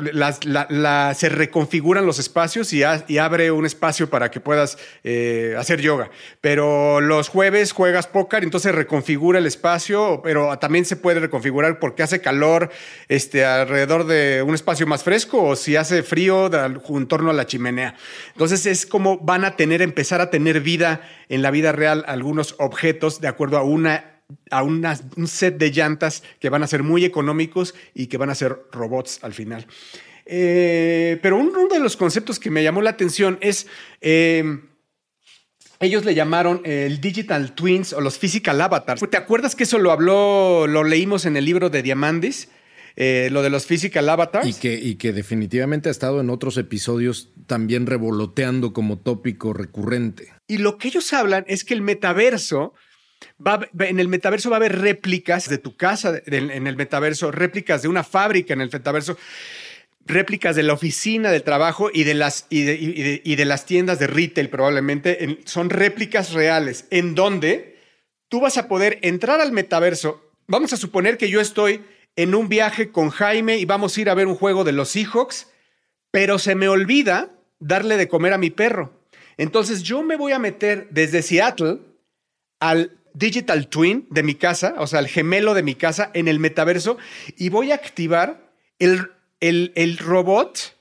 [1.15, 6.11] se reconfiguran los espacios y, abre un espacio para que puedas eh, hacer yoga.
[6.43, 12.03] Pero los jueves juegas póker, entonces reconfigura el espacio, pero también se puede reconfigurar porque
[12.03, 12.71] hace calor
[13.09, 17.35] este, alrededor de un espacio más fresco o si hace frío de en torno a
[17.35, 17.95] la chimenea.
[18.33, 22.55] Entonces es como van a tener, empezar a tener vida en la vida real algunos
[22.59, 24.10] objetos de acuerdo a una
[24.51, 28.31] a una- un set de llantas que van a ser muy económicos y que van
[28.31, 29.67] a ser robots al final.
[30.27, 33.67] Eh, pero uno de los conceptos que me llamó la atención es,
[34.01, 34.45] eh,
[35.81, 39.03] ellos le llamaron el Digital Twins o los Physical Avatars.
[39.11, 42.49] ¿Te acuerdas que eso lo habló, lo leímos en el libro de Diamandis?
[42.97, 44.47] Eh, lo de los Physical Avatars.
[44.47, 50.33] Y que, y que definitivamente ha estado en otros episodios también revoloteando como tópico recurrente.
[50.49, 52.75] Y lo que ellos hablan es que el metaverso
[53.45, 57.83] va, en el metaverso va a haber réplicas de tu casa en el metaverso, réplicas
[57.83, 59.17] de una fábrica en el metaverso,
[60.07, 64.07] réplicas de la oficina del trabajo y de las, y de, y las tiendas de
[64.07, 65.25] retail probablemente.
[65.25, 67.79] En- son réplicas reales en donde
[68.29, 70.23] tú vas a poder entrar al metaverso.
[70.47, 71.83] Vamos a suponer que yo estoy
[72.17, 74.89] en un viaje con Jaime y vamos a ir a ver un juego de los
[74.91, 75.49] Seahawks,
[76.11, 78.93] pero se me olvida darle de comer a mi perro.
[79.37, 81.79] Entonces yo me voy a meter desde Seattle
[82.59, 86.39] al digital twin de mi casa, o sea, al gemelo de mi casa en el
[86.39, 86.99] metaverso
[87.37, 90.77] y voy a activar el, el, el robot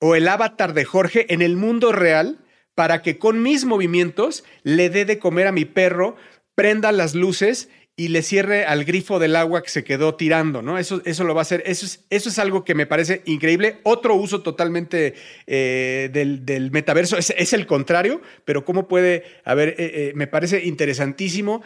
[0.00, 2.38] o el avatar de Jorge en el mundo real
[2.74, 6.16] para que con mis movimientos le dé de comer a mi perro,
[6.54, 10.78] prenda las luces y le cierre al grifo del agua que se quedó tirando, ¿no?
[10.78, 11.62] Eso, eso lo va a hacer.
[11.64, 13.78] Eso es, eso es algo que me parece increíble.
[13.84, 15.14] Otro uso totalmente
[15.46, 20.12] eh, del, del metaverso es, es el contrario, pero cómo puede, a ver, eh, eh,
[20.16, 21.62] me parece interesantísimo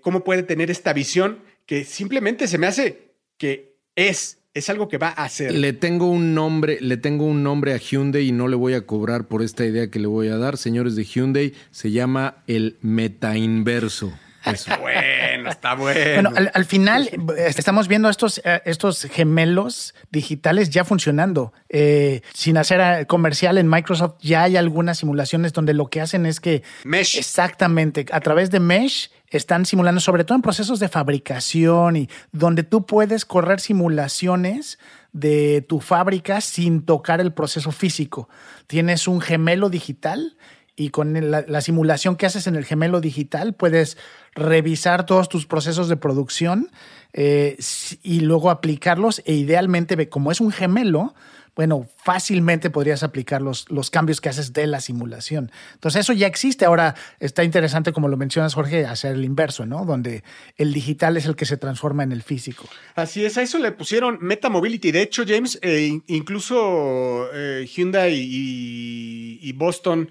[0.00, 4.96] cómo puede tener esta visión que simplemente se me hace que es, es algo que
[4.96, 5.52] va a hacer.
[5.52, 8.86] Le tengo un nombre, le tengo un nombre a Hyundai y no le voy a
[8.86, 12.78] cobrar por esta idea que le voy a dar, señores de Hyundai, se llama el
[12.80, 14.12] metainverso.
[14.44, 14.72] Eso.
[14.80, 16.00] Bueno, está bueno.
[16.14, 21.52] Bueno, al, al final eh, estamos viendo estos, eh, estos gemelos digitales ya funcionando.
[21.68, 26.40] Eh, sin hacer comercial en Microsoft, ya hay algunas simulaciones donde lo que hacen es
[26.40, 27.16] que Mesh.
[27.16, 32.62] exactamente a través de Mesh están simulando, sobre todo en procesos de fabricación y donde
[32.62, 34.78] tú puedes correr simulaciones
[35.12, 38.28] de tu fábrica sin tocar el proceso físico.
[38.66, 40.36] Tienes un gemelo digital
[40.74, 43.98] y con la, la simulación que haces en el gemelo digital puedes
[44.34, 46.70] revisar todos tus procesos de producción
[47.12, 47.56] eh,
[48.02, 51.14] y luego aplicarlos e idealmente, como es un gemelo,
[51.54, 55.52] bueno, fácilmente podrías aplicar los, los cambios que haces de la simulación.
[55.74, 56.64] Entonces eso ya existe.
[56.64, 59.84] Ahora está interesante, como lo mencionas, Jorge, hacer el inverso, ¿no?
[59.84, 60.24] Donde
[60.56, 62.64] el digital es el que se transforma en el físico.
[62.94, 64.92] Así es, a eso le pusieron Meta Mobility.
[64.92, 70.08] De hecho, James, eh, in- incluso eh, Hyundai y Boston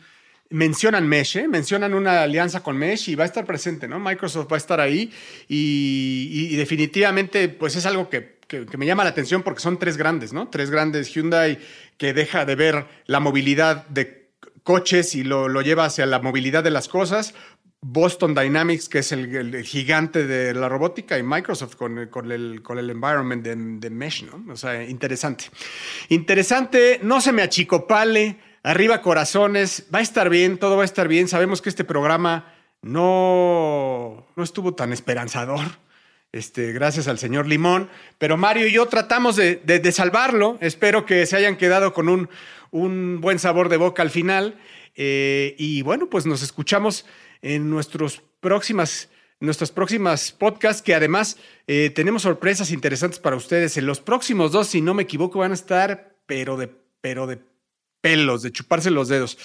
[0.51, 1.47] mencionan Mesh, ¿eh?
[1.47, 3.99] mencionan una alianza con Mesh y va a estar presente, ¿no?
[3.99, 5.11] Microsoft va a estar ahí
[5.47, 10.33] y, definitivamente, pues es algo que, que- me llama la atención porque son tres grandes,
[10.33, 10.49] ¿no?
[10.49, 11.59] Tres grandes Hyundai
[11.97, 14.29] que deja de ver la movilidad de
[14.63, 17.33] coches y lo, lo lleva hacia la movilidad de las cosas.
[17.83, 22.61] Boston Dynamics, que es el, el gigante de la robótica, y Microsoft con, con el,
[22.61, 24.53] con el environment de, de Mesh, ¿no?
[24.53, 25.45] O sea, interesante.
[26.09, 31.07] Interesante, no se me achicopale, arriba corazones, va a estar bien, todo va a estar
[31.07, 31.27] bien.
[31.27, 35.65] Sabemos que este programa no, no estuvo tan esperanzador.
[36.31, 37.89] Este, gracias al señor Limón.
[38.17, 40.57] Pero Mario y yo tratamos de, de- salvarlo.
[40.61, 42.29] Espero que se hayan quedado con un,
[42.71, 44.55] un buen sabor de boca al final.
[44.95, 47.05] Eh, y bueno, pues nos escuchamos
[47.41, 49.09] en nuestros próximas,
[49.39, 51.37] nuestras próximas podcasts, que además
[51.67, 53.75] eh, tenemos sorpresas interesantes para ustedes.
[53.77, 56.69] En los próximos dos, si no me equivoco, van a estar, pero de,
[57.01, 57.39] pero de
[58.01, 59.37] pelos, de chuparse los dedos.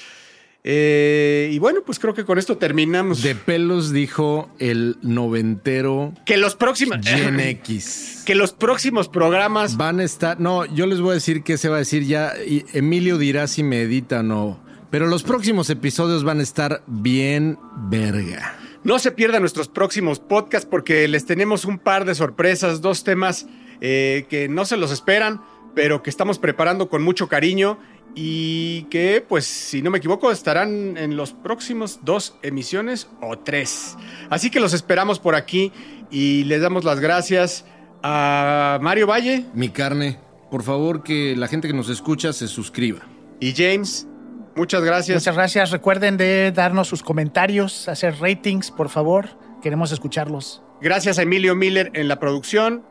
[0.68, 3.22] Eh, y bueno, pues creo que con esto terminamos.
[3.22, 6.98] De pelos dijo el noventero que los próximos.
[7.06, 8.24] Gen X.
[8.26, 11.68] que los próximos programas Van a estar, no, yo les voy a decir qué se
[11.68, 12.32] va a decir ya.
[12.44, 14.60] y Emilio dirá si me edita o no.
[14.90, 18.58] Pero los próximos episodios van a estar bien verga.
[18.82, 23.46] no se pierdan nuestros próximos podcasts porque les tenemos un par de sorpresas, dos temas
[23.80, 25.42] eh, que no se los esperan,
[25.76, 27.78] pero que estamos preparando con mucho cariño
[28.18, 33.94] y que, pues, si no me equivoco, estarán en los próximos dos emisiones o tres.
[34.30, 35.70] Así que los esperamos por aquí
[36.10, 37.66] y les damos las gracias
[38.02, 39.44] a Mario Valle.
[39.52, 40.18] Mi carne,
[40.50, 43.00] por favor que la gente que nos escucha se suscriba.
[43.38, 44.08] Y James,
[44.56, 45.18] muchas gracias.
[45.18, 45.70] Muchas gracias.
[45.70, 49.28] Recuerden de darnos sus comentarios, hacer ratings, por favor.
[49.60, 50.62] Queremos escucharlos.
[50.80, 52.82] Gracias a Emilio Miller en la producción.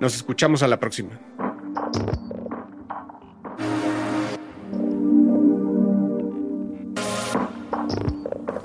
[0.00, 1.20] Nos escuchamos a la próxima.